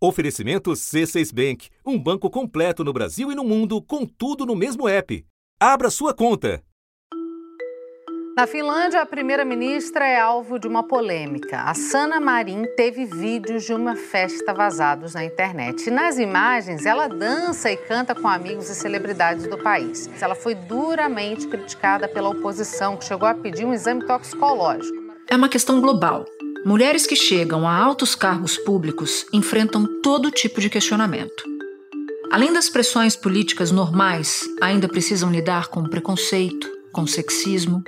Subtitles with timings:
[0.00, 4.88] Oferecimento C6 Bank, um banco completo no Brasil e no mundo, com tudo no mesmo
[4.88, 5.26] app.
[5.58, 6.62] Abra sua conta.
[8.36, 11.62] Na Finlândia, a primeira-ministra é alvo de uma polêmica.
[11.62, 15.88] A Sanna Marin teve vídeos de uma festa vazados na internet.
[15.88, 20.08] E nas imagens, ela dança e canta com amigos e celebridades do país.
[20.22, 24.96] Ela foi duramente criticada pela oposição, que chegou a pedir um exame toxicológico.
[25.26, 26.24] É uma questão global.
[26.68, 31.42] Mulheres que chegam a altos cargos públicos enfrentam todo tipo de questionamento.
[32.30, 37.82] Além das pressões políticas normais, ainda precisam lidar com preconceito, com sexismo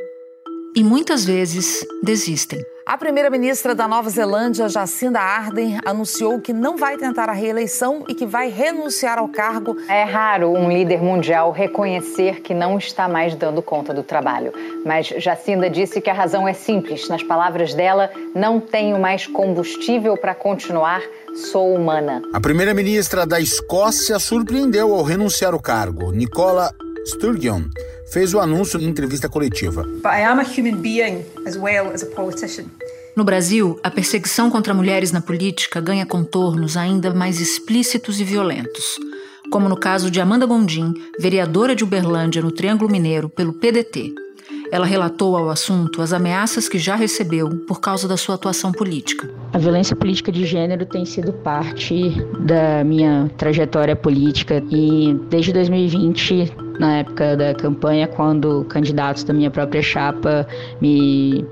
[0.75, 2.59] e muitas vezes desistem.
[2.91, 8.17] A primeira-ministra da Nova Zelândia, Jacinda Ardern, anunciou que não vai tentar a reeleição e
[8.17, 9.77] que vai renunciar ao cargo.
[9.89, 14.53] É raro um líder mundial reconhecer que não está mais dando conta do trabalho.
[14.85, 17.09] Mas Jacinda disse que a razão é simples.
[17.09, 21.01] Nas palavras dela, não tenho mais combustível para continuar,
[21.53, 22.21] sou humana.
[22.35, 26.11] A primeira-ministra da Escócia surpreendeu ao renunciar ao cargo.
[26.11, 26.75] Nicola
[27.07, 27.63] Sturgeon
[28.13, 29.87] fez o anúncio em entrevista coletiva.
[33.17, 38.97] No Brasil, a perseguição contra mulheres na política ganha contornos ainda mais explícitos e violentos,
[39.51, 44.15] como no caso de Amanda Gondim, vereadora de Uberlândia no Triângulo Mineiro pelo PDT.
[44.73, 49.29] Ela relatou ao assunto as ameaças que já recebeu por causa da sua atuação política.
[49.53, 56.53] A violência política de gênero tem sido parte da minha trajetória política e desde 2020,
[56.79, 60.47] na época da campanha, quando candidatos da minha própria chapa
[60.81, 61.45] me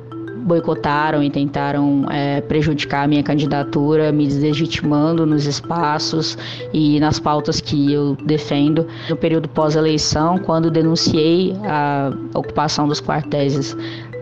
[0.49, 6.37] boicotaram e tentaram é, prejudicar a minha candidatura, me deslegitimando nos espaços
[6.73, 8.87] e nas pautas que eu defendo.
[9.09, 13.77] No período pós-eleição, quando denunciei a ocupação dos quartéis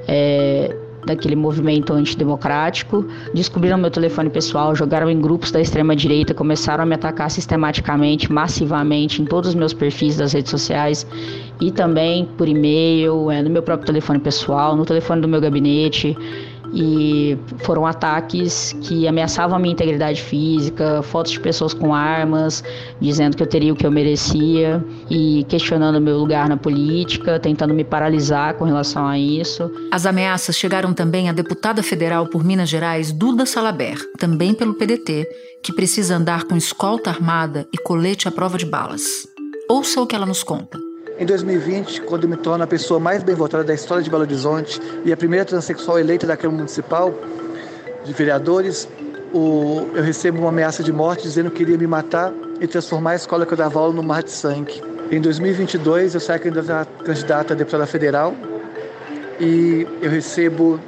[0.08, 0.74] é,
[1.06, 6.94] daquele movimento antidemocrático, descobriram meu telefone pessoal, jogaram em grupos da extrema-direita, começaram a me
[6.94, 11.06] atacar sistematicamente, massivamente, em todos os meus perfis das redes sociais
[11.60, 16.16] e também por e-mail, é, no meu próprio telefone pessoal, no telefone do meu gabinete
[16.72, 22.62] e foram ataques que ameaçavam a minha integridade física, fotos de pessoas com armas,
[23.00, 27.74] dizendo que eu teria o que eu merecia e questionando meu lugar na política, tentando
[27.74, 29.70] me paralisar com relação a isso.
[29.92, 35.26] As ameaças chegaram também à deputada federal por Minas Gerais, Duda Salaber, também pelo PDT,
[35.62, 39.02] que precisa andar com escolta armada e colete à prova de balas.
[39.68, 40.85] Ouça o que ela nos conta.
[41.18, 44.78] Em 2020, quando me torno a pessoa mais bem votada da história de Belo Horizonte
[45.02, 47.14] e a primeira transexual eleita da Câmara Municipal
[48.04, 48.86] de Vereadores,
[49.32, 53.14] o, eu recebo uma ameaça de morte dizendo que iria me matar e transformar a
[53.16, 54.82] escola que eu dava aula no mar de sangue.
[55.10, 58.34] Em 2022, eu saio candidata a deputada federal
[59.40, 60.78] e eu recebo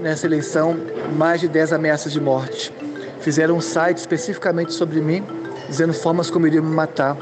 [0.00, 0.78] nessa eleição
[1.14, 2.72] mais de 10 ameaças de morte.
[3.20, 5.22] Fizeram um site especificamente sobre mim,
[5.68, 7.16] dizendo formas como iriam me matar.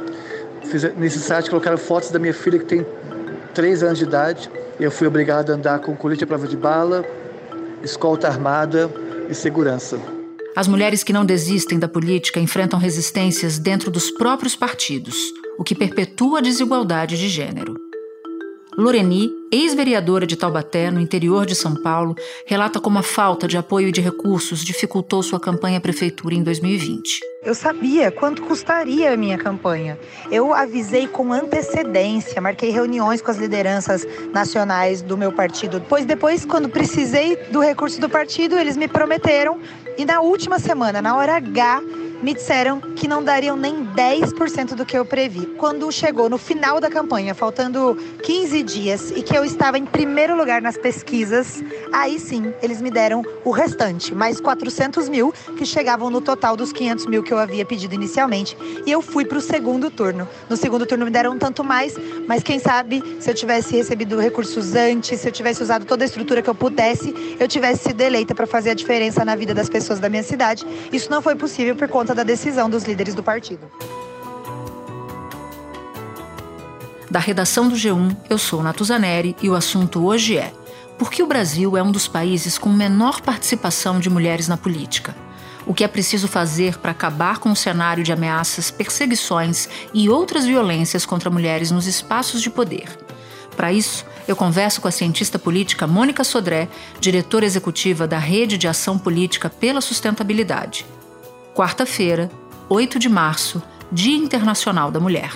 [0.73, 2.87] Fiz, nesse site colocaram fotos da minha filha que tem
[3.53, 4.51] 3 anos de idade.
[4.81, 7.05] Eu fui obrigado a andar com colete à prova de bala,
[7.85, 8.91] escolta armada
[9.29, 10.01] e segurança.
[10.57, 15.17] As mulheres que não desistem da política enfrentam resistências dentro dos próprios partidos,
[15.59, 17.75] o que perpetua a desigualdade de gênero.
[18.77, 22.15] Loreni, ex-vereadora de Taubaté, no interior de São Paulo,
[22.47, 26.43] relata como a falta de apoio e de recursos dificultou sua campanha à prefeitura em
[26.43, 27.21] 2020.
[27.45, 29.99] Eu sabia quanto custaria a minha campanha.
[30.31, 35.83] Eu avisei com antecedência, marquei reuniões com as lideranças nacionais do meu partido.
[35.87, 39.61] Pois depois, quando precisei do recurso do partido, eles me prometeram.
[39.99, 41.83] E na última semana, na hora H,
[42.23, 45.47] me disseram que não dariam nem 10% do que eu previ.
[45.59, 50.37] Quando chegou no final da campanha, faltando 15 dias, e que eu estava em primeiro
[50.37, 51.63] lugar nas pesquisas,
[51.93, 56.73] aí sim eles me deram o restante, mais 400 mil, que chegavam no total dos
[56.73, 58.57] 500 mil que eu havia pedido inicialmente.
[58.87, 60.29] E eu fui para o segundo turno.
[60.49, 61.97] No segundo turno me deram um tanto mais,
[62.29, 66.07] mas quem sabe se eu tivesse recebido recursos antes, se eu tivesse usado toda a
[66.07, 69.69] estrutura que eu pudesse, eu tivesse sido eleita para fazer a diferença na vida das
[69.69, 70.65] pessoas da minha cidade.
[70.93, 73.71] Isso não foi possível por conta da decisão dos líderes do partido.
[77.11, 80.53] Da redação do G1, eu sou Natuzaneri e o assunto hoje é:
[80.99, 85.15] por que o Brasil é um dos países com menor participação de mulheres na política?
[85.67, 90.45] O que é preciso fazer para acabar com o cenário de ameaças, perseguições e outras
[90.45, 92.89] violências contra mulheres nos espaços de poder?
[93.57, 96.69] Para isso, eu converso com a cientista política Mônica Sodré,
[97.01, 100.87] diretora executiva da Rede de Ação Política pela Sustentabilidade.
[101.55, 102.31] Quarta-feira,
[102.71, 103.63] 8 de março,
[103.93, 105.33] Dia Internacional da Mulher.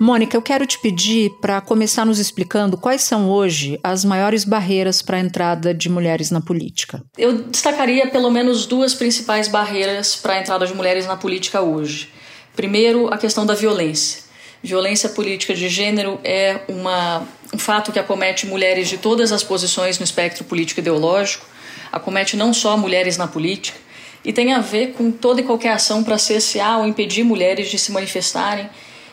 [0.00, 5.00] Mônica, eu quero te pedir para começar nos explicando quais são hoje as maiores barreiras
[5.00, 7.04] para a entrada de mulheres na política.
[7.16, 12.12] Eu destacaria pelo menos duas principais barreiras para a entrada de mulheres na política hoje.
[12.56, 14.24] Primeiro, a questão da violência.
[14.60, 17.22] Violência política de gênero é uma,
[17.54, 21.46] um fato que acomete mulheres de todas as posições no espectro político ideológico,
[21.92, 23.78] acomete não só mulheres na política,
[24.24, 27.78] e tem a ver com toda e qualquer ação para cessear ou impedir mulheres de
[27.78, 28.68] se manifestarem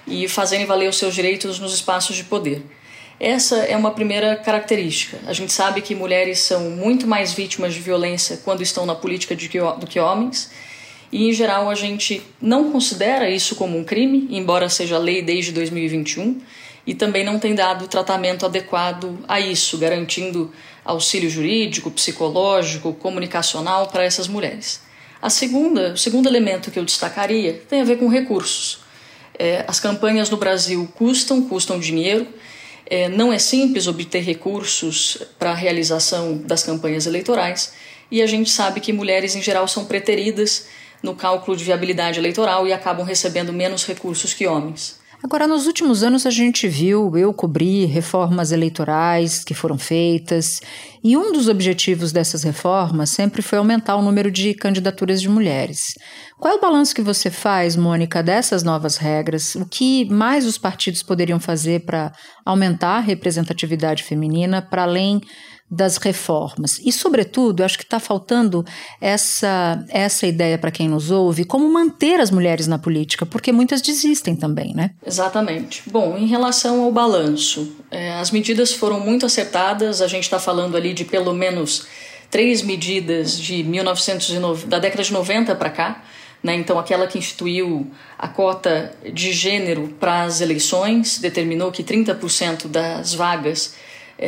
[0.07, 2.63] e fazerem valer os seus direitos nos espaços de poder.
[3.19, 5.17] Essa é uma primeira característica.
[5.25, 9.35] A gente sabe que mulheres são muito mais vítimas de violência quando estão na política
[9.35, 10.51] do que homens,
[11.11, 15.53] e em geral a gente não considera isso como um crime, embora seja lei desde
[15.53, 16.41] 2021,
[16.85, 20.51] e também não tem dado tratamento adequado a isso, garantindo
[20.85, 24.79] auxílio jurídico, psicológico, comunicacional para essas mulheres.
[25.21, 28.79] A segunda, o segundo elemento que eu destacaria tem a ver com recursos.
[29.37, 32.27] É, as campanhas no Brasil custam, custam dinheiro.
[32.85, 37.73] É, não é simples obter recursos para a realização das campanhas eleitorais
[38.11, 40.67] e a gente sabe que mulheres em geral são preteridas
[41.01, 44.99] no cálculo de viabilidade eleitoral e acabam recebendo menos recursos que homens.
[45.25, 50.61] Agora, nos últimos anos, a gente viu, eu cobri reformas eleitorais que foram feitas,
[51.03, 55.95] e um dos objetivos dessas reformas sempre foi aumentar o número de candidaturas de mulheres.
[56.39, 59.55] Qual é o balanço que você faz, Mônica, dessas novas regras?
[59.55, 62.11] O que mais os partidos poderiam fazer para
[62.45, 65.21] aumentar a representatividade feminina, para além
[65.69, 66.79] das reformas.
[66.83, 68.63] E, sobretudo, acho que está faltando
[69.01, 73.81] essa, essa ideia para quem nos ouve, como manter as mulheres na política, porque muitas
[73.81, 74.91] desistem também, né?
[75.05, 75.81] Exatamente.
[75.87, 80.77] Bom, em relação ao balanço, é, as medidas foram muito acertadas, a gente está falando
[80.77, 81.87] ali de pelo menos
[82.29, 86.03] três medidas de 1990, da década de 90 para cá,
[86.43, 86.53] né?
[86.55, 87.89] Então, aquela que instituiu
[88.19, 93.73] a cota de gênero para as eleições, determinou que 30% das vagas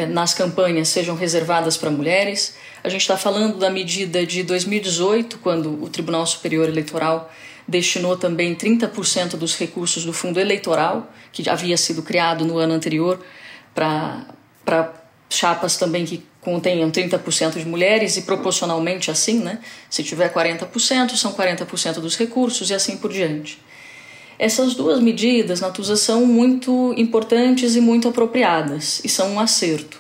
[0.10, 2.56] nas campanhas sejam reservadas para mulheres.
[2.84, 7.32] A gente está falando da medida de 2018, quando o Tribunal Superior Eleitoral
[7.68, 13.20] destinou também 30% dos recursos do fundo eleitoral, que havia sido criado no ano anterior,
[13.74, 14.94] para
[15.30, 19.60] chapas também que contenham 30% de mulheres e proporcionalmente assim, né?
[19.90, 23.60] Se tiver 40%, são 40% dos recursos e assim por diante.
[24.40, 30.00] Essas duas medidas, Natuza, são muito importantes e muito apropriadas e são um acerto.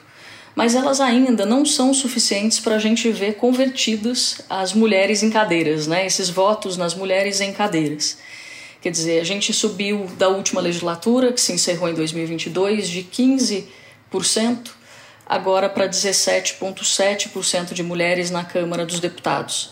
[0.56, 5.88] Mas elas ainda não são suficientes para a gente ver convertidas as mulheres em cadeiras,
[5.88, 6.06] né?
[6.06, 8.18] esses votos nas mulheres em cadeiras.
[8.82, 13.68] Quer dizer, a gente subiu da última legislatura, que se encerrou em 2022, de 15%
[15.26, 19.72] agora para 17,7% de mulheres na Câmara dos Deputados.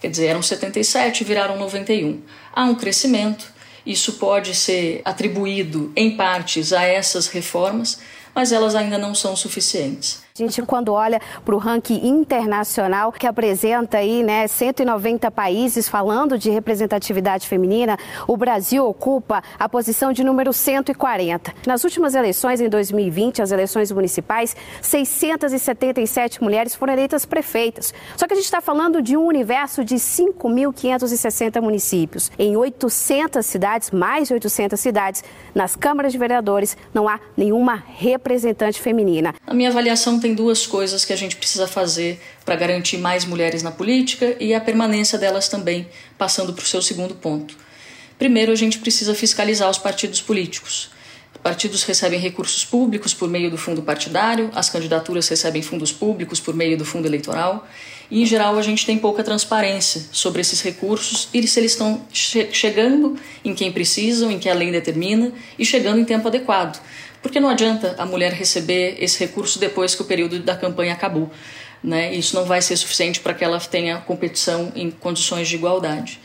[0.00, 2.20] Quer dizer, eram 77, viraram 91.
[2.52, 3.46] Há um crescimento,
[3.86, 8.00] isso pode ser atribuído em partes a essas reformas,
[8.34, 10.25] mas elas ainda não são suficientes.
[10.36, 16.38] A gente, quando olha para o ranking internacional, que apresenta aí, né, 190 países falando
[16.38, 17.98] de representatividade feminina,
[18.28, 21.54] o Brasil ocupa a posição de número 140.
[21.66, 27.94] Nas últimas eleições, em 2020, as eleições municipais, 677 mulheres foram eleitas prefeitas.
[28.14, 32.30] Só que a gente está falando de um universo de 5.560 municípios.
[32.38, 35.24] Em 800 cidades, mais de 800 cidades,
[35.54, 39.34] nas câmaras de vereadores, não há nenhuma representante feminina.
[39.46, 43.62] A minha avaliação tem duas coisas que a gente precisa fazer para garantir mais mulheres
[43.62, 45.86] na política e a permanência delas também,
[46.18, 47.56] passando para o seu segundo ponto.
[48.18, 50.90] Primeiro, a gente precisa fiscalizar os partidos políticos.
[51.44, 56.56] Partidos recebem recursos públicos por meio do fundo partidário, as candidaturas recebem fundos públicos por
[56.56, 57.64] meio do fundo eleitoral,
[58.10, 62.04] e em geral a gente tem pouca transparência sobre esses recursos e se eles estão
[62.10, 66.80] che chegando em quem precisam, em que a lei determina e chegando em tempo adequado.
[67.26, 71.28] Porque não adianta a mulher receber esse recurso depois que o período da campanha acabou.
[71.82, 72.14] Né?
[72.14, 76.20] Isso não vai ser suficiente para que ela tenha competição em condições de igualdade.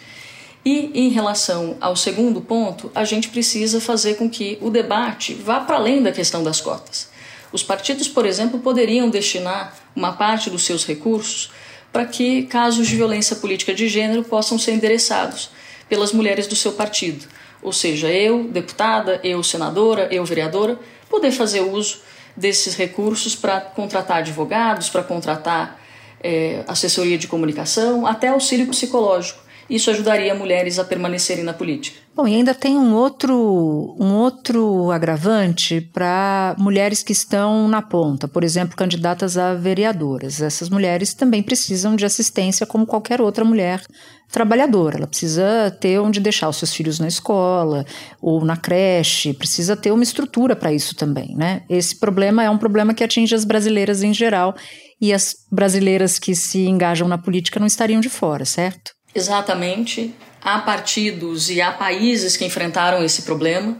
[0.63, 5.61] E em relação ao segundo ponto, a gente precisa fazer com que o debate vá
[5.61, 7.09] para além da questão das cotas.
[7.51, 11.49] Os partidos, por exemplo, poderiam destinar uma parte dos seus recursos
[11.91, 15.49] para que casos de violência política de gênero possam ser endereçados
[15.89, 17.27] pelas mulheres do seu partido
[17.61, 21.99] ou seja, eu, deputada, eu, senadora, eu, vereadora, poder fazer uso
[22.35, 25.79] desses recursos para contratar advogados, para contratar
[26.23, 29.40] é, assessoria de comunicação, até auxílio psicológico.
[29.71, 31.97] Isso ajudaria mulheres a permanecerem na política.
[32.13, 38.27] Bom, e ainda tem um outro, um outro agravante para mulheres que estão na ponta,
[38.27, 40.41] por exemplo, candidatas a vereadoras.
[40.41, 43.81] Essas mulheres também precisam de assistência como qualquer outra mulher
[44.29, 44.97] trabalhadora.
[44.97, 47.85] Ela precisa ter onde deixar os seus filhos na escola
[48.21, 51.63] ou na creche, precisa ter uma estrutura para isso também, né?
[51.69, 54.53] Esse problema é um problema que atinge as brasileiras em geral
[54.99, 58.91] e as brasileiras que se engajam na política não estariam de fora, certo?
[59.13, 60.13] Exatamente.
[60.41, 63.77] Há partidos e há países que enfrentaram esse problema.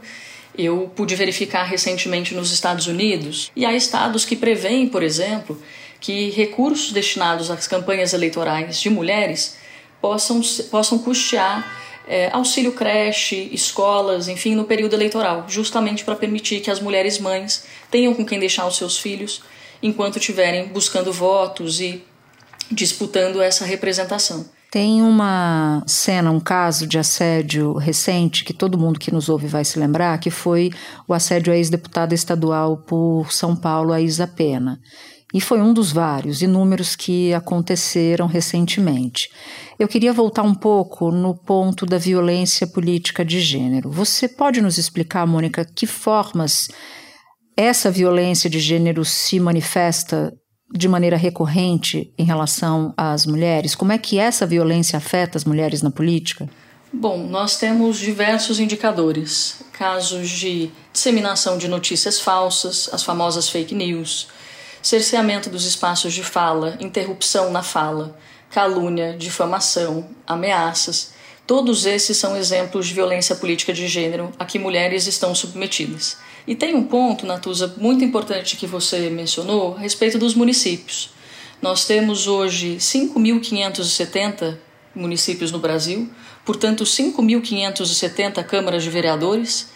[0.56, 5.60] Eu pude verificar recentemente nos Estados Unidos, e há estados que prevêem, por exemplo,
[5.98, 9.56] que recursos destinados às campanhas eleitorais de mulheres
[10.00, 16.70] possam, possam custear é, auxílio creche, escolas, enfim, no período eleitoral, justamente para permitir que
[16.70, 19.42] as mulheres mães tenham com quem deixar os seus filhos
[19.82, 22.04] enquanto estiverem buscando votos e
[22.70, 24.48] disputando essa representação.
[24.72, 29.66] Tem uma cena, um caso de assédio recente que todo mundo que nos ouve vai
[29.66, 30.70] se lembrar, que foi
[31.06, 34.80] o assédio à ex-deputada estadual por São Paulo, a Isa Pena.
[35.34, 39.28] E foi um dos vários inúmeros que aconteceram recentemente.
[39.78, 43.90] Eu queria voltar um pouco no ponto da violência política de gênero.
[43.90, 46.68] Você pode nos explicar, Mônica, que formas
[47.54, 50.32] essa violência de gênero se manifesta
[50.72, 53.74] de maneira recorrente em relação às mulheres?
[53.74, 56.48] Como é que essa violência afeta as mulheres na política?
[56.92, 59.62] Bom, nós temos diversos indicadores.
[59.72, 64.28] Casos de disseminação de notícias falsas, as famosas fake news,
[64.82, 68.16] cerceamento dos espaços de fala, interrupção na fala,
[68.50, 71.11] calúnia, difamação, ameaças.
[71.46, 76.16] Todos esses são exemplos de violência política de gênero a que mulheres estão submetidas.
[76.46, 81.10] E tem um ponto, Natuza, muito importante que você mencionou a respeito dos municípios.
[81.60, 84.56] Nós temos hoje 5.570
[84.94, 86.10] municípios no Brasil,
[86.44, 89.70] portanto, 5.570 câmaras de vereadores,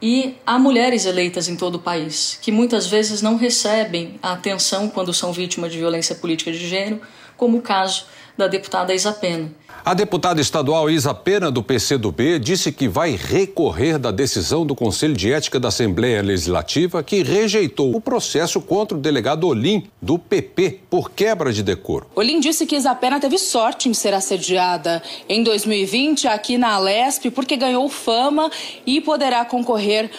[0.00, 4.88] e há mulheres eleitas em todo o país que muitas vezes não recebem a atenção
[4.88, 7.00] quando são vítimas de violência política de gênero,
[7.38, 8.04] como o caso
[8.36, 9.50] da deputada Isa Pena.
[9.84, 15.14] A deputada estadual Isa Pena, do PCdoB, disse que vai recorrer da decisão do Conselho
[15.14, 20.80] de Ética da Assembleia Legislativa que rejeitou o processo contra o delegado Olim, do PP,
[20.90, 22.06] por quebra de decoro.
[22.14, 27.30] Olim disse que Isa Pena teve sorte em ser assediada em 2020 aqui na Alesp
[27.30, 28.50] porque ganhou fama
[28.84, 30.10] e poderá concorrer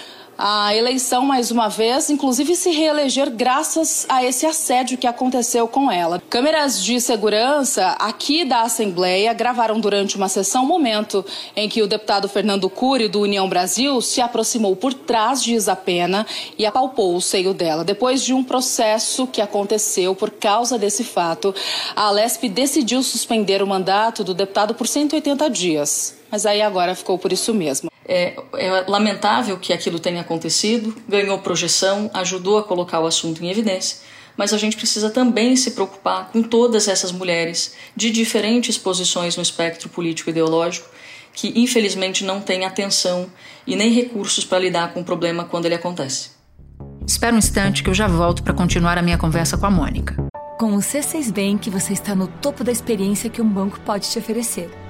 [0.41, 5.91] a eleição mais uma vez, inclusive se reeleger graças a esse assédio que aconteceu com
[5.91, 6.23] ela.
[6.29, 11.25] Câmeras de segurança aqui da Assembleia gravaram durante uma sessão o momento
[11.57, 15.75] em que o deputado Fernando Cury, do União Brasil, se aproximou por trás de Isa
[15.75, 16.25] Pena
[16.57, 17.83] e apalpou o seio dela.
[17.83, 21.53] Depois de um processo que aconteceu por causa desse fato,
[21.93, 26.18] a Alesp decidiu suspender o mandato do deputado por 180 dias.
[26.31, 27.89] Mas aí agora ficou por isso mesmo.
[28.07, 33.49] É, é lamentável que aquilo tenha acontecido, ganhou projeção, ajudou a colocar o assunto em
[33.49, 33.99] evidência,
[34.35, 39.43] mas a gente precisa também se preocupar com todas essas mulheres de diferentes posições no
[39.43, 40.89] espectro político-ideológico
[41.33, 43.27] que infelizmente não têm atenção
[43.65, 46.31] e nem recursos para lidar com o problema quando ele acontece.
[47.07, 50.15] Espera um instante que eu já volto para continuar a minha conversa com a Mônica.
[50.59, 54.19] Com o C6 Bank, você está no topo da experiência que um banco pode te
[54.19, 54.69] oferecer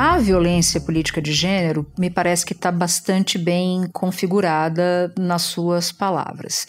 [0.00, 6.68] a violência política de gênero me parece que está bastante bem configurada nas suas palavras.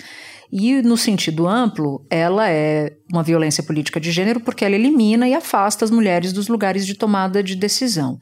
[0.51, 5.35] E, no sentido amplo, ela é uma violência política de gênero porque ela elimina e
[5.35, 8.17] afasta as mulheres dos lugares de tomada de decisão.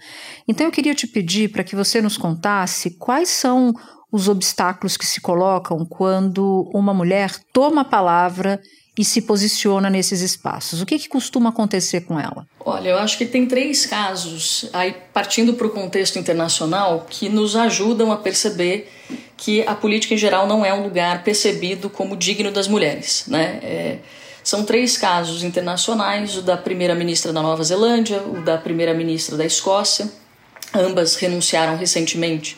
[0.46, 3.74] Então, eu queria te pedir para que você nos contasse quais são
[4.12, 8.60] os obstáculos que se colocam quando uma mulher toma a palavra
[8.98, 10.82] e se posiciona nesses espaços?
[10.82, 12.48] O que, que costuma acontecer com ela?
[12.60, 17.56] Olha, eu acho que tem três casos, aí partindo para o contexto internacional, que nos
[17.56, 18.89] ajudam a perceber
[19.38, 23.25] que a política em geral não é um lugar percebido como digno das mulheres.
[23.27, 23.60] Né?
[23.62, 23.98] É,
[24.44, 30.12] são três casos internacionais: o da primeira-ministra da Nova Zelândia, o da primeira-ministra da Escócia.
[30.74, 32.58] Ambas renunciaram recentemente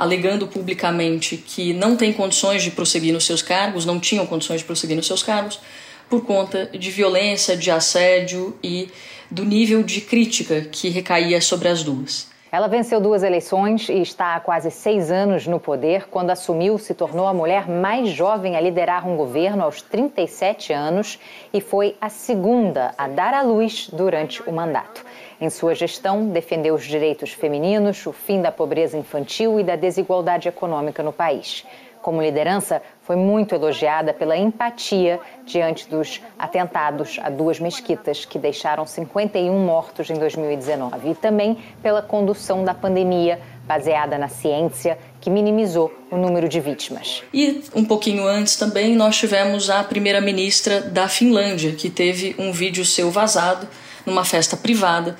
[0.00, 4.64] alegando publicamente que não tem condições de prosseguir nos seus cargos, não tinham condições de
[4.64, 5.60] prosseguir nos seus cargos,
[6.08, 8.88] por conta de violência, de assédio e
[9.30, 12.30] do nível de crítica que recaía sobre as duas.
[12.50, 16.08] Ela venceu duas eleições e está há quase seis anos no poder.
[16.08, 21.18] Quando assumiu, se tornou a mulher mais jovem a liderar um governo aos 37 anos
[21.52, 25.04] e foi a segunda a dar à luz durante o mandato.
[25.40, 30.46] Em sua gestão, defendeu os direitos femininos, o fim da pobreza infantil e da desigualdade
[30.48, 31.64] econômica no país.
[32.02, 38.86] Como liderança, foi muito elogiada pela empatia diante dos atentados a duas mesquitas que deixaram
[38.86, 45.90] 51 mortos em 2019 e também pela condução da pandemia baseada na ciência que minimizou
[46.10, 47.22] o número de vítimas.
[47.32, 52.84] E um pouquinho antes também nós tivemos a primeira-ministra da Finlândia, que teve um vídeo
[52.84, 53.66] seu vazado
[54.10, 55.16] numa festa privada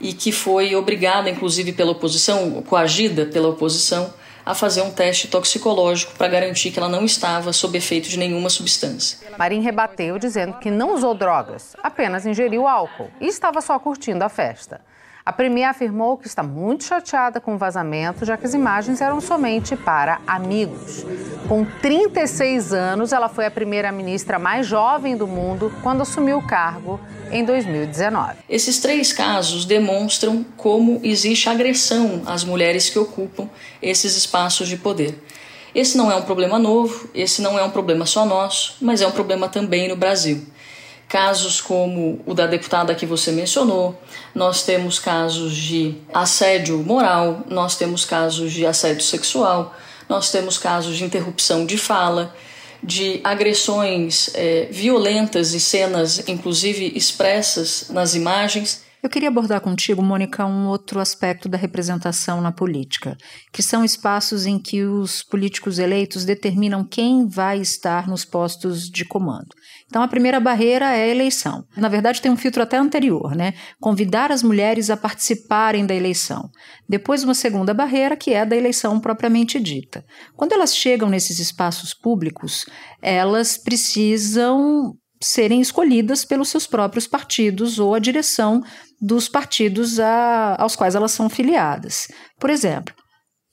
[0.00, 4.12] e que foi obrigada, inclusive pela oposição, coagida pela oposição,
[4.44, 8.50] a fazer um teste toxicológico para garantir que ela não estava sob efeito de nenhuma
[8.50, 9.18] substância.
[9.38, 14.28] Marim rebateu dizendo que não usou drogas, apenas ingeriu álcool e estava só curtindo a
[14.28, 14.80] festa.
[15.26, 19.22] A Premier afirmou que está muito chateada com o vazamento, já que as imagens eram
[19.22, 21.02] somente para amigos.
[21.48, 27.00] Com 36 anos, ela foi a primeira-ministra mais jovem do mundo quando assumiu o cargo
[27.32, 28.34] em 2019.
[28.50, 33.48] Esses três casos demonstram como existe agressão às mulheres que ocupam
[33.80, 35.18] esses espaços de poder.
[35.74, 39.06] Esse não é um problema novo, esse não é um problema só nosso, mas é
[39.06, 40.46] um problema também no Brasil
[41.14, 43.96] casos como o da deputada que você mencionou,
[44.34, 49.72] nós temos casos de assédio moral, nós temos casos de assédio sexual,
[50.08, 52.34] nós temos casos de interrupção de fala,
[52.82, 58.82] de agressões é, violentas e cenas, inclusive expressas nas imagens.
[59.04, 63.14] Eu queria abordar contigo, Mônica, um outro aspecto da representação na política,
[63.52, 69.04] que são espaços em que os políticos eleitos determinam quem vai estar nos postos de
[69.04, 69.48] comando.
[69.84, 71.66] Então, a primeira barreira é a eleição.
[71.76, 73.52] Na verdade, tem um filtro até anterior, né?
[73.78, 76.48] Convidar as mulheres a participarem da eleição.
[76.88, 80.02] Depois, uma segunda barreira, que é da eleição propriamente dita.
[80.34, 82.64] Quando elas chegam nesses espaços públicos,
[83.02, 88.62] elas precisam serem escolhidas pelos seus próprios partidos ou a direção
[89.00, 92.08] dos partidos a, aos quais elas são filiadas.
[92.38, 92.94] Por exemplo,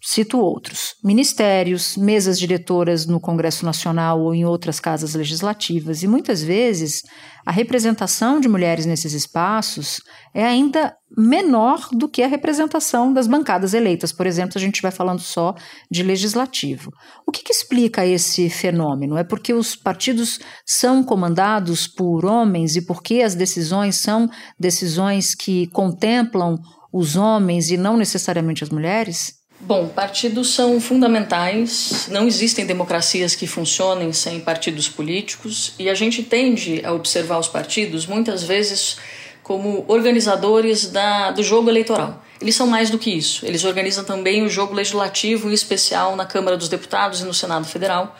[0.03, 6.41] Cito outros: ministérios, mesas diretoras no Congresso Nacional ou em outras casas legislativas, e muitas
[6.41, 7.03] vezes
[7.45, 10.01] a representação de mulheres nesses espaços
[10.33, 14.11] é ainda menor do que a representação das bancadas eleitas.
[14.11, 15.53] Por exemplo, a gente vai falando só
[15.89, 16.91] de legislativo.
[17.27, 19.17] O que, que explica esse fenômeno?
[19.17, 24.27] É porque os partidos são comandados por homens e porque as decisões são
[24.59, 26.57] decisões que contemplam
[26.91, 29.40] os homens e não necessariamente as mulheres?
[29.63, 32.07] Bom, partidos são fundamentais.
[32.09, 37.47] Não existem democracias que funcionem sem partidos políticos e a gente tende a observar os
[37.47, 38.97] partidos muitas vezes
[39.43, 42.23] como organizadores da, do jogo eleitoral.
[42.41, 43.45] Eles são mais do que isso.
[43.45, 47.67] Eles organizam também o jogo legislativo, em especial na Câmara dos Deputados e no Senado
[47.67, 48.17] Federal,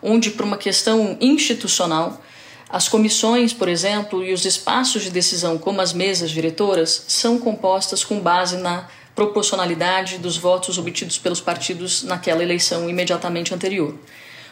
[0.00, 2.22] onde, por uma questão institucional,
[2.68, 8.04] as comissões, por exemplo, e os espaços de decisão, como as mesas diretoras, são compostas
[8.04, 13.94] com base na proporcionalidade dos votos obtidos pelos partidos naquela eleição imediatamente anterior.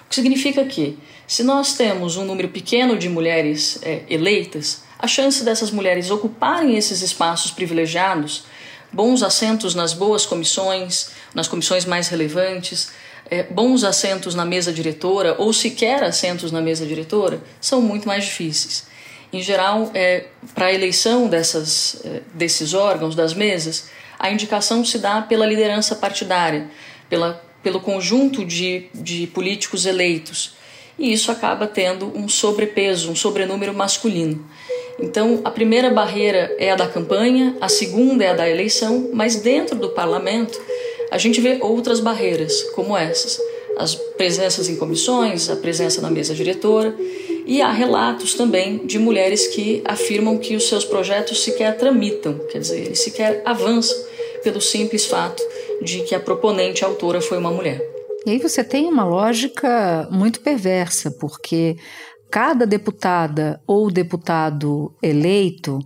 [0.07, 5.09] O que significa que, se nós temos um número pequeno de mulheres é, eleitas, a
[5.09, 8.45] chance dessas mulheres ocuparem esses espaços privilegiados,
[8.93, 12.91] bons assentos nas boas comissões, nas comissões mais relevantes,
[13.29, 18.25] é, bons assentos na mesa diretora ou sequer assentos na mesa diretora, são muito mais
[18.25, 18.87] difíceis.
[19.33, 22.03] Em geral, é, para a eleição dessas,
[22.35, 23.89] desses órgãos, das mesas,
[24.23, 26.71] a indicação se dá pela liderança partidária,
[27.11, 30.55] pela, pelo conjunto de, de políticos eleitos.
[30.97, 34.47] E isso acaba tendo um sobrepeso, um sobrenúmero masculino.
[35.01, 39.37] Então, a primeira barreira é a da campanha, a segunda é a da eleição, mas
[39.37, 40.57] dentro do parlamento
[41.11, 43.41] a gente vê outras barreiras, como essas:
[43.77, 46.95] as presenças em comissões, a presença na mesa diretora,
[47.45, 52.61] e há relatos também de mulheres que afirmam que os seus projetos sequer tramitam, quer
[52.61, 54.12] dizer, eles sequer avançam
[54.43, 55.43] pelo simples fato
[55.83, 57.81] de que a proponente a autora foi uma mulher.
[58.25, 61.77] E aí você tem uma lógica muito perversa, porque
[62.31, 65.79] cada deputada ou deputado eleito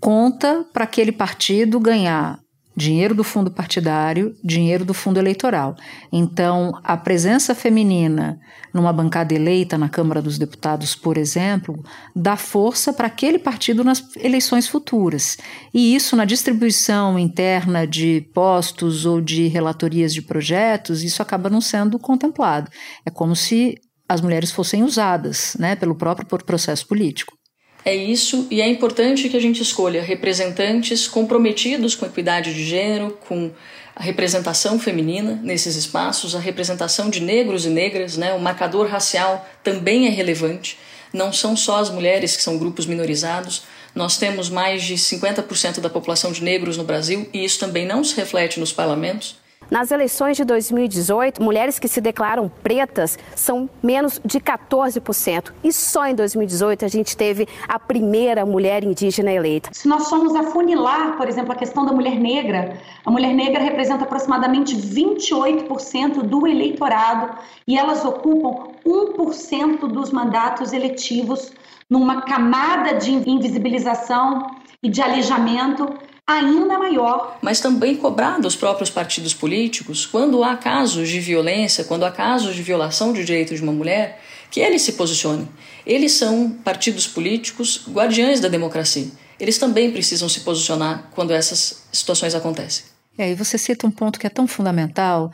[0.00, 2.41] conta para aquele partido ganhar
[2.76, 5.76] dinheiro do fundo partidário, dinheiro do fundo eleitoral.
[6.10, 8.40] Então, a presença feminina
[8.72, 11.82] numa bancada eleita na Câmara dos Deputados, por exemplo,
[12.16, 15.36] dá força para aquele partido nas eleições futuras.
[15.74, 21.60] E isso na distribuição interna de postos ou de relatorias de projetos, isso acaba não
[21.60, 22.70] sendo contemplado.
[23.04, 27.34] É como se as mulheres fossem usadas, né, pelo próprio processo político.
[27.84, 32.64] É isso, e é importante que a gente escolha representantes comprometidos com a equidade de
[32.64, 33.50] gênero, com
[33.94, 38.32] a representação feminina nesses espaços, a representação de negros e negras, né?
[38.34, 40.78] o marcador racial também é relevante.
[41.12, 43.64] Não são só as mulheres que são grupos minorizados,
[43.94, 48.02] nós temos mais de 50% da população de negros no Brasil e isso também não
[48.02, 49.41] se reflete nos parlamentos.
[49.70, 55.52] Nas eleições de 2018, mulheres que se declaram pretas são menos de 14%.
[55.64, 59.70] E só em 2018 a gente teve a primeira mulher indígena eleita.
[59.72, 64.04] Se nós formos afunilar, por exemplo, a questão da mulher negra, a mulher negra representa
[64.04, 71.52] aproximadamente 28% do eleitorado e elas ocupam 1% dos mandatos eletivos
[71.88, 74.46] numa camada de invisibilização
[74.82, 75.88] e de alijamento
[76.26, 77.38] ainda maior.
[77.42, 82.54] Mas também cobrar dos próprios partidos políticos, quando há casos de violência, quando há casos
[82.54, 85.48] de violação de direitos de uma mulher, que eles se posicionem.
[85.86, 89.06] Eles são partidos políticos guardiães da democracia.
[89.40, 92.84] Eles também precisam se posicionar quando essas situações acontecem.
[93.18, 95.30] É, e você cita um ponto que é tão fundamental,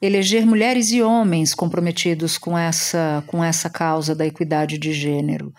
[0.00, 5.52] eleger mulheres e homens comprometidos com essa, com essa causa da equidade de gênero,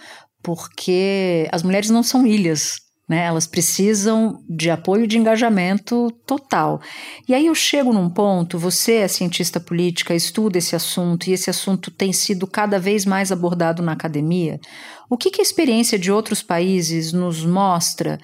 [0.43, 2.73] porque as mulheres não são ilhas,
[3.13, 3.25] né?
[3.25, 6.81] Elas precisam de apoio de engajamento total.
[7.29, 11.47] E aí eu chego num ponto, você é cientista política, estuda esse assunto, e esse
[11.47, 14.59] assunto tem sido cada vez mais abordado na academia.
[15.07, 18.19] O que, que a experiência de outros países nos mostra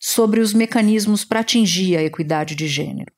[0.00, 3.12] sobre os mecanismos para atingir a equidade de gênero?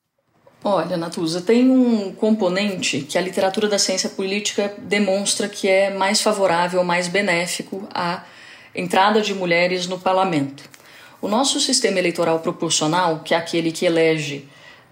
[0.61, 6.21] Olha, Natuza, tem um componente que a literatura da ciência política demonstra que é mais
[6.21, 8.23] favorável, mais benéfico à
[8.75, 10.73] entrada de mulheres no parlamento.
[11.23, 14.45] O nosso sistema eleitoral proporcional, que é aquele que elege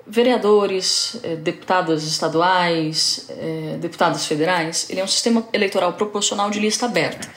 [0.07, 6.85] vereadores, eh, deputadas estaduais, eh, deputadas federais, ele é um sistema eleitoral proporcional de lista
[6.85, 7.27] aberta.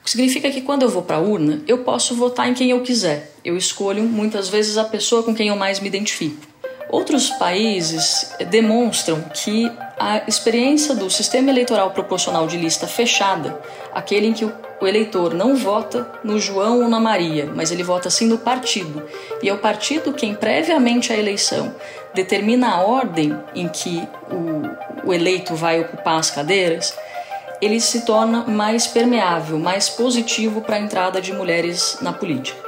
[0.00, 2.70] O que significa que quando eu vou para a urna, eu posso votar em quem
[2.70, 3.34] eu quiser.
[3.44, 6.53] Eu escolho muitas vezes a pessoa com quem eu mais me identifico.
[6.88, 13.58] Outros países demonstram que a experiência do sistema eleitoral proporcional de lista fechada,
[13.92, 14.52] aquele em que o
[14.84, 19.02] o eleitor não vota no João ou na Maria, mas ele vota sim no partido.
[19.42, 21.74] E é o partido quem, previamente à eleição,
[22.12, 26.94] determina a ordem em que o, o eleito vai ocupar as cadeiras,
[27.62, 32.63] ele se torna mais permeável, mais positivo para a entrada de mulheres na política.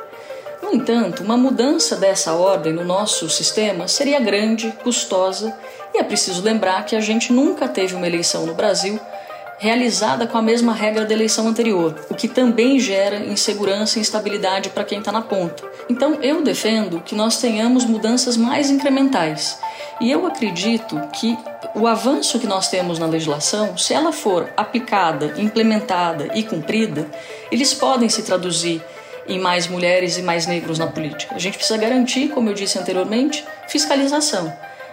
[0.67, 5.57] No entanto, uma mudança dessa ordem no nosso sistema seria grande, custosa,
[5.95, 8.99] e é preciso lembrar que a gente nunca teve uma eleição no Brasil
[9.59, 14.71] realizada com a mesma regra da eleição anterior, o que também gera insegurança e instabilidade
[14.71, 15.63] para quem está na ponta.
[15.89, 19.61] Então eu defendo que nós tenhamos mudanças mais incrementais.
[20.01, 21.39] E eu acredito que
[21.77, 27.09] o avanço que nós temos na legislação, se ela for aplicada, implementada e cumprida,
[27.53, 28.83] eles podem se traduzir
[29.29, 31.35] em mais mulheres e mais negros na política.
[31.35, 34.53] A gente precisa garantir, como eu disse anteriormente, fiscalização.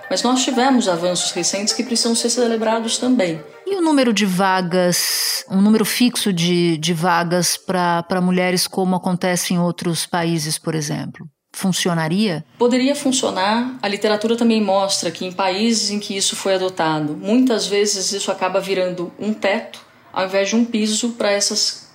[0.09, 3.41] Mas nós tivemos avanços recentes que precisam ser celebrados também.
[3.65, 9.53] E o número de vagas, um número fixo de, de vagas para mulheres, como acontece
[9.53, 11.27] em outros países, por exemplo?
[11.55, 12.43] Funcionaria?
[12.57, 13.77] Poderia funcionar.
[13.81, 18.31] A literatura também mostra que em países em que isso foi adotado, muitas vezes isso
[18.31, 21.89] acaba virando um teto ao invés de um piso para essas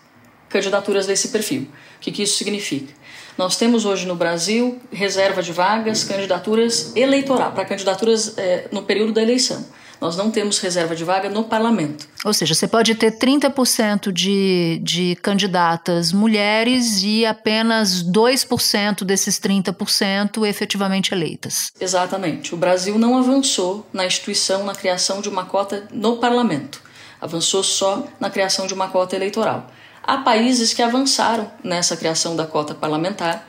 [0.49, 1.69] candidaturas desse perfil.
[1.99, 2.93] O que, que isso significa?
[3.37, 9.13] Nós temos hoje no Brasil reserva de vagas, candidaturas eleitorais, para candidaturas é, no período
[9.13, 9.65] da eleição.
[10.01, 12.07] Nós não temos reserva de vaga no parlamento.
[12.25, 20.47] Ou seja, você pode ter 30% de, de candidatas mulheres e apenas 2% desses 30%
[20.47, 21.73] efetivamente eleitas.
[21.81, 22.55] Exatamente.
[22.55, 26.81] O Brasil não avançou na instituição, na criação de uma cota no parlamento.
[27.21, 29.69] Avançou só na criação de uma cota eleitoral.
[30.09, 33.47] Há países que avançaram nessa criação da cota parlamentar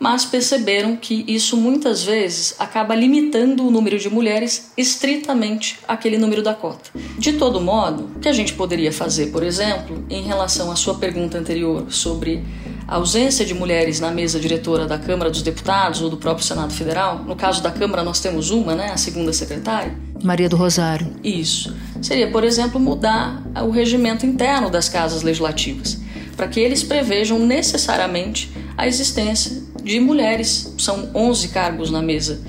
[0.00, 6.42] mas perceberam que isso muitas vezes acaba limitando o número de mulheres estritamente àquele número
[6.42, 6.90] da cota.
[7.18, 10.94] De todo modo, o que a gente poderia fazer, por exemplo, em relação à sua
[10.94, 12.42] pergunta anterior sobre
[12.88, 16.72] a ausência de mulheres na mesa diretora da Câmara dos Deputados ou do próprio Senado
[16.72, 19.94] Federal, no caso da Câmara nós temos uma, né, a segunda secretária.
[20.22, 21.08] Maria do Rosário.
[21.22, 21.76] Isso.
[22.00, 26.00] Seria, por exemplo, mudar o regimento interno das casas legislativas,
[26.36, 30.74] para que eles prevejam necessariamente a existência de mulheres.
[30.78, 32.40] São 11 cargos na mesa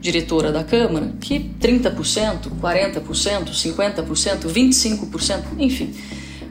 [0.00, 5.94] diretora da Câmara, que 30%, 40%, 50%, 25%, enfim,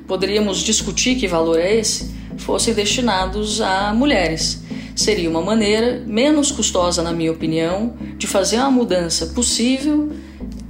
[0.08, 4.62] poderíamos discutir que valor é esse, fossem destinados a mulheres.
[4.96, 10.12] Seria uma maneira menos custosa, na minha opinião, de fazer uma mudança possível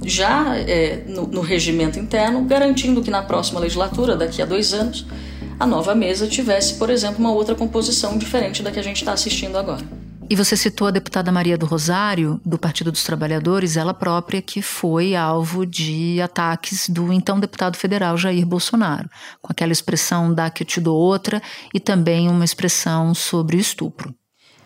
[0.04, 5.04] já é, no, no regimento interno, garantindo que na próxima legislatura, daqui a dois anos,
[5.58, 9.12] a nova mesa tivesse, por exemplo, uma outra composição diferente da que a gente está
[9.12, 9.84] assistindo agora.
[10.28, 14.60] E você citou a deputada Maria do Rosário, do Partido dos Trabalhadores, ela própria que
[14.60, 19.08] foi alvo de ataques do então deputado federal Jair Bolsonaro,
[19.40, 21.40] com aquela expressão da que eu te dou outra
[21.72, 24.12] e também uma expressão sobre o estupro.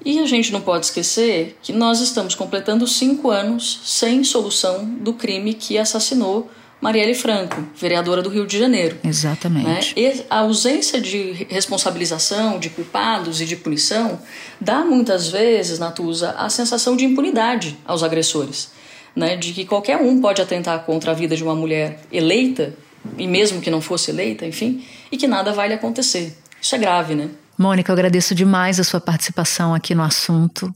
[0.03, 5.13] E a gente não pode esquecer que nós estamos completando cinco anos sem solução do
[5.13, 6.51] crime que assassinou
[6.81, 8.97] Marielle Franco, vereadora do Rio de Janeiro.
[9.05, 9.67] Exatamente.
[9.67, 9.81] Né?
[9.97, 14.19] E a ausência de responsabilização, de culpados e de punição
[14.61, 18.71] dá muitas vezes, Natuza, a sensação de impunidade aos agressores.
[19.15, 19.37] Né?
[19.37, 22.75] De que qualquer um pode atentar contra a vida de uma mulher eleita,
[23.19, 26.37] e mesmo que não fosse eleita, enfim, e que nada vai lhe acontecer.
[26.61, 27.31] Isso é grave, né?
[27.59, 30.75] Mônica, eu agradeço demais a sua participação aqui no assunto.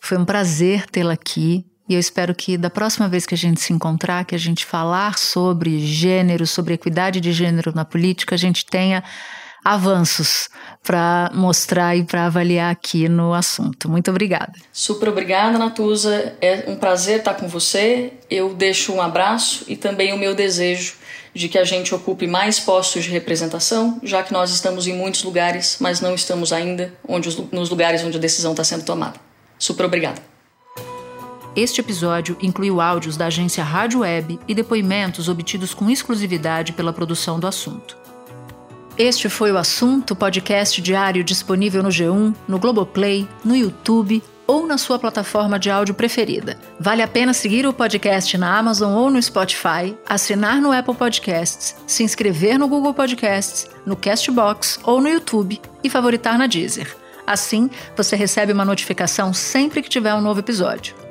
[0.00, 1.64] Foi um prazer tê-la aqui.
[1.88, 4.64] E eu espero que da próxima vez que a gente se encontrar, que a gente
[4.64, 9.04] falar sobre gênero, sobre equidade de gênero na política, a gente tenha
[9.64, 10.50] avanços
[10.82, 13.88] para mostrar e para avaliar aqui no assunto.
[13.88, 14.52] Muito obrigada.
[14.70, 16.34] Super obrigada, Natuza.
[16.40, 18.12] É um prazer estar com você.
[18.30, 20.94] Eu deixo um abraço e também o meu desejo
[21.34, 25.22] de que a gente ocupe mais postos de representação, já que nós estamos em muitos
[25.24, 29.18] lugares, mas não estamos ainda onde os, nos lugares onde a decisão está sendo tomada.
[29.58, 30.33] Super obrigada.
[31.56, 37.38] Este episódio incluiu áudios da agência Rádio Web e depoimentos obtidos com exclusividade pela produção
[37.38, 37.96] do assunto.
[38.98, 44.76] Este foi o Assunto, podcast diário disponível no G1, no Globoplay, no YouTube ou na
[44.76, 46.58] sua plataforma de áudio preferida.
[46.78, 51.76] Vale a pena seguir o podcast na Amazon ou no Spotify, assinar no Apple Podcasts,
[51.86, 56.96] se inscrever no Google Podcasts, no Castbox ou no YouTube e favoritar na Deezer.
[57.24, 61.03] Assim, você recebe uma notificação sempre que tiver um novo episódio.